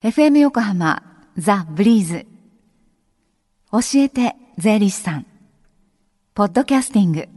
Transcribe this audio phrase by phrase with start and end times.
[0.00, 1.02] FM 横浜
[1.36, 2.24] ザ・ブリーズ。
[3.72, 5.26] 教えて税理士さん。
[6.34, 7.28] ポッドキャスティング。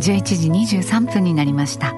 [0.00, 1.94] 11時23分になりました。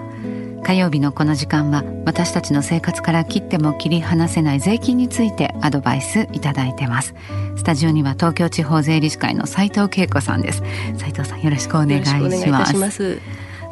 [0.63, 7.15] 火曜日のこの時間は私たちの生活から切っても切り離せない税金についてアドバイスいただいてます。
[7.57, 10.63] スタジオには東京地方税理士会の斉藤恵子さんです。
[10.99, 13.23] 斉藤さんよろしくお願いします。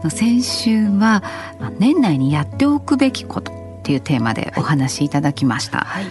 [0.09, 1.23] 先週は
[1.79, 3.55] 年内にやっておくべきこと
[3.87, 5.79] っていうテーマでお話しいただきました。
[5.79, 6.06] はい。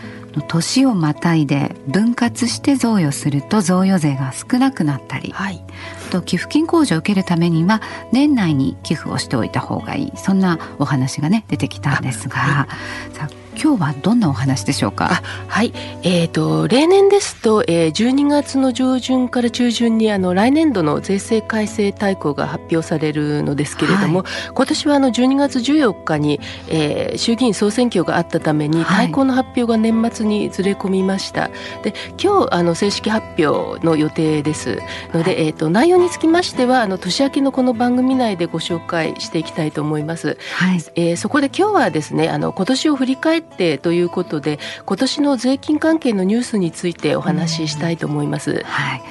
[0.47, 5.61] 年をまたいで分割して贈与すると贈与税が少なくなったり、はい、
[6.09, 7.81] と寄付金控除を受けるためには
[8.11, 10.11] 年内に寄付をしておいた方がいい。
[10.15, 12.67] そんなお話がね出てきたんですが、は
[13.11, 15.21] い、さあ今日はどんなお話でしょうか？
[15.47, 15.73] はい、
[16.03, 31.41] えっ、ー、と例年ですと、えー、12月の上旬から中旬にあの来年度の税制改正大綱が発表されるのですけれども、はい、今年はあの12月14日に、えー、衆議院総選挙があったために大綱の発表が年末にずれ込みました。
[31.43, 31.51] はい、
[31.83, 34.79] で今日あの正式発表の予定です
[35.13, 40.37] ので、はい、えっ、ー、と内容につきましてはあの年明けのこの番組内でご紹介していきたいと思います。
[40.57, 48.63] はい、えー、そこで今日はですねあの今年を振り返ってということで今年の税金関係のニュースについてお話ししたいと思います。
[48.65, 49.01] はい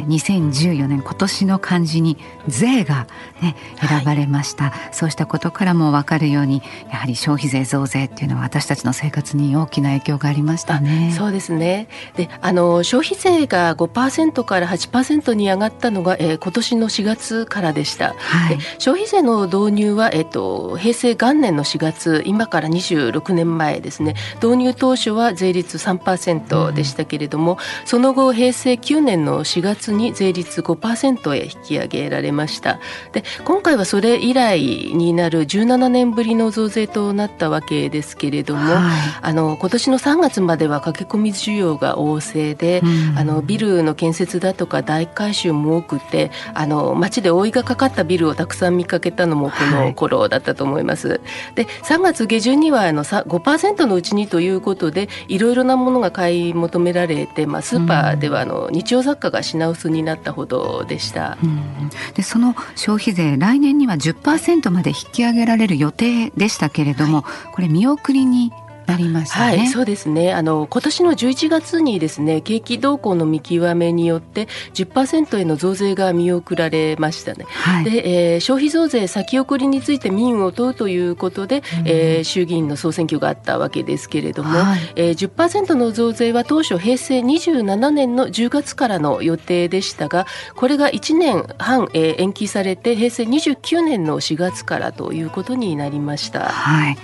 [0.00, 2.16] 2014年今年の漢字に
[2.48, 3.06] 税が、
[3.40, 11.12] ね、選ばれました、はい、そうしたことからも分かるようにやはり消費税増税っていうのは私たちの生活に大きな影響がありましたね。
[11.16, 18.14] そうですねであの消費税が5%から8%に上がったのが、えー、今年の4月からでした。
[18.18, 24.14] はい、消費税の導入は、えーと、平成元年の4月今から26年前ですね。
[24.36, 32.78] 導入当初は税率3%でしたけれども、うん、その後平成9年の4月月に税率5%へ引き上げられました。
[33.12, 38.82] で今回はそれ以来になる17年ぶりの増税となったわけですけれども、はい、
[39.20, 51.08] あの今年の3月までは駆け込み需要が旺盛で、うん、あのビルの建設だとか大改修も多くてあの街で覆いがかかったビルをたくさん見かけたのもこの頃だったと思います。
[51.08, 51.20] はい、
[51.54, 61.38] で3月下旬にはあの5%のうちにということでいろいろなものが買い求められて、まあ、スーパーではあの日用雑貨が品薄になったほどでした。
[61.42, 68.52] うん、でその消費税来年には10%まで引き上げられる予定でしたけれども、はい、これ見送りに
[68.86, 70.32] なりました、ね、はい、そうですね。
[70.32, 77.46] あの今年の11月にですね、景気動向の見極めによって10%への増税が見送られましたね。
[77.48, 96.40] はい、で、えー、消費増税先送りについて民を問うということで、うん、えー、衆議院の総選挙があったわけですけれども、はい、えー、10%の増税は当初平成27年の10月からの予定でしたが、これが1年半、えー、延期されて平成29年の4月からということになりました。
[96.40, 96.96] はい。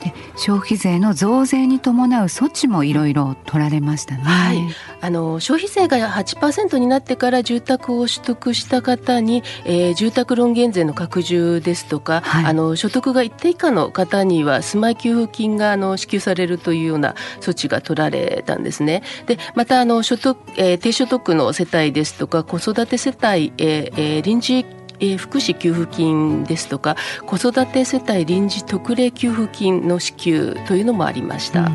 [0.00, 4.58] で消費税の増税に伴う措置もいろいろ取られましたね、はい、
[5.00, 19.02] あの消費税が8%になってから住宅を取得した方に、えー、住宅ローン減税の拡充ですとか、はい、あの所得が一定以下の方には住まい給付金があの支給されるというような措置が取られたんですね。
[19.26, 24.64] でまたあの所得、えー、低所得の世帯ですとか子育て世帯、えーえー、臨時
[25.00, 26.96] えー、福祉給付金ですとか
[27.26, 31.70] 子育て世帯臨時特例給付金の支給というのもありました。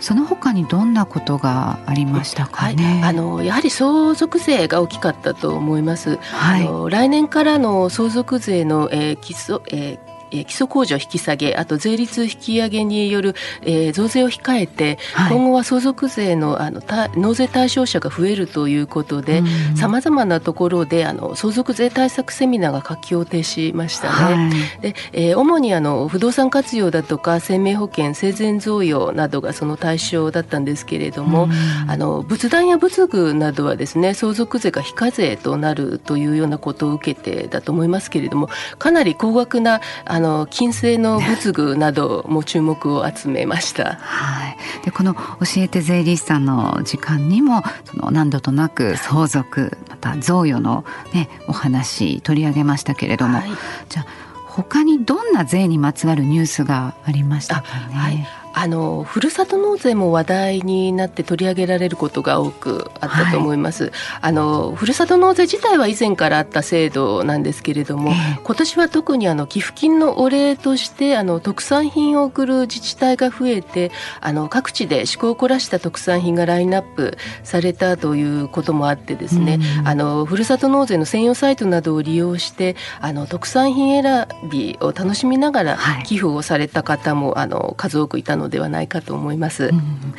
[0.00, 6.16] その他にどんなことがありましたか、ね、はい、あのやはり相続税が大きかったと思います。
[6.16, 10.11] はい、あの来年からの相続税の、えー基礎えーえ
[10.44, 16.82] 基礎控除引き下げあと税率引き上げによる、えー、増税を控えて、はい、今後は相続税のあの
[17.14, 19.42] 納税対象者が増えるということで
[19.76, 24.34] さまざまなところであの相続税対策セミナーが活況停しましたね。
[24.34, 31.48] はい、でえー、主にあの不動産活用だとか生命保険生前贈与などがその対象だったんですけれども
[31.88, 38.48] あの仏壇や仏具などはですね相続税が非課税となるというようなことを受けてだと思いますけれども
[38.78, 43.96] かなり高額なあの金星の仏具なども注目を集めました。
[43.96, 44.56] はい。
[44.84, 45.20] でこの教
[45.58, 53.50] えて税理士さんの時間にもその何度となく相続また贈与のねお話取り上げましたけれども、はい、
[53.88, 54.06] じゃあ
[54.46, 57.94] 他にどんな税にまつわるニュースがありましたかね？
[57.94, 58.26] はい
[58.62, 63.86] あのふるさと納税も話題になって取り上げられることが多くあったと思います。
[63.86, 89.64] はい、あのふるさと納税自体は以前からあった制度なんですけれども、えー、今年は特にあの寄付金のお礼としてあの特産品を送る自治体が増えて、あの各地で趣向を凝らした特産品がラインナップされたということもあってですね、うん、あのふるさと納税の専用サイトなどを利用してあの特産品選びを楽しみながら寄付をされた方も、はい、あの数多くいたのではないかと思います。
[89.64, 90.14] うん、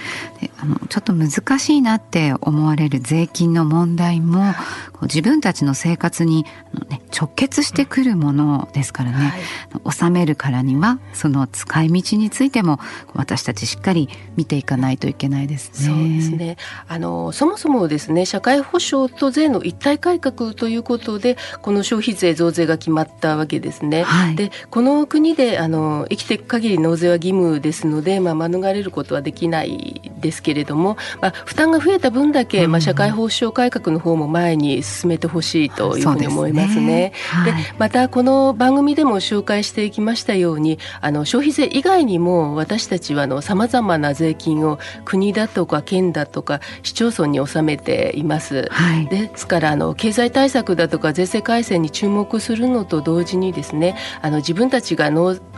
[0.60, 4.54] あのちょっと難しいなって思われる税金の問題も
[5.02, 6.46] 自分たちの生活に、
[6.90, 9.42] ね、直結してくるものですからね、はい、
[9.84, 12.80] 納めるからにはその使い道についても
[13.14, 15.88] 私たちしっかり見ていかないといけないですね。
[15.88, 16.58] そうですね。
[16.88, 24.04] あのそもそもですね社会保障と税の一体改革ということでこの消費税増税が決まったわけですね。
[24.04, 36.84] はい、でこの国であの生きていく限り納税は義務ですので、まあ、免れることはできないですけれども、まあ、負担が増えた分だけ、まあ、社会保障改革の方も前に進めてほしいというふうに思いますね。
[36.84, 37.12] で、ね。
[37.28, 48.68] はい、またこの番組でも紹介していきましたようにあの消費税以外にも私たちはさまざまな税金を国だとか県だとか市町村に納めています。
[48.72, 55.10] はい、ですからあの経済対策だとか税制改正に注目するのと同時にですねあの自分たちが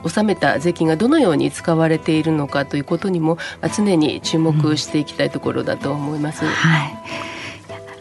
[0.06, 3.38] 納めた税金がどのように使われているのかということにも
[3.76, 6.46] 常に注目していきたいところだと思います。
[6.46, 7.36] うん、はい。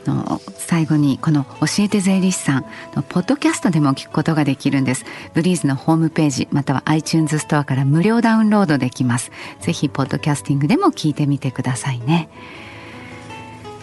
[0.06, 5.04] の最後にこの教えて税理士さんのポッドキャストでも聞くことができるんです。
[5.32, 9.30] ブリーズのホームページまたは iTunes ストアから無料ダウンロードできます。
[9.60, 12.28] ぜひポッドキャスティングでも聞いてみてくださいね。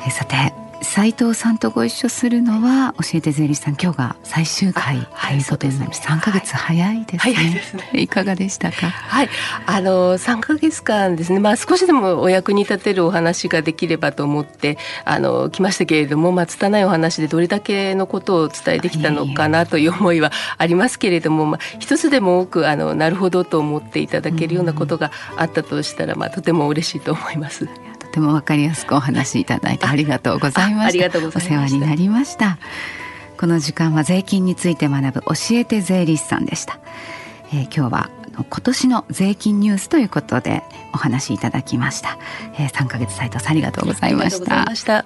[0.05, 6.01] えさて斉藤さんとご一緒するのは教えて税理士さん今日が最終回ということになります。
[6.01, 7.33] 三、ヶ月早いですね。
[7.33, 7.89] はい、すね。
[7.93, 8.89] いかがでしたか？
[8.89, 9.29] はい、
[9.67, 11.39] あの三ヶ月間ですね。
[11.39, 27.69] まあ少しでもお役に立てるお話ができればと思ってあの来ましたけれども、まあ拙いお話でどれだけのことをお伝えできたのかなという思いはありますけれども、まあ一つでも多くあのなるほどと思っていただけるようなことがあったとしたら、まあとても嬉しいと思います。
[28.11, 31.19] てもわかりやすくお話しいただいてありがとうございました。
[31.27, 32.57] お世話になりました。
[33.37, 36.79] この時間は税金について学ぶ教えて税理士さんでした。
[37.53, 40.63] えー、今日は今年の税金ニュースということで
[40.93, 42.17] お話しいただきました。
[42.53, 45.05] えー、3ヶ月斉藤さんありがとうございました。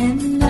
[0.00, 0.43] and